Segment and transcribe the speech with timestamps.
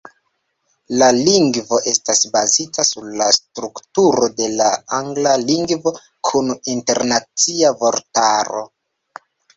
[1.01, 4.69] La lingvo estas bazita sur la strukturo de la
[5.01, 5.93] angla lingvo
[6.31, 8.65] kun internacia vortaro.